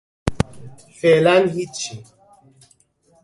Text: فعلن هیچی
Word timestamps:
فعلن 1.01 1.49
هیچی 1.49 2.03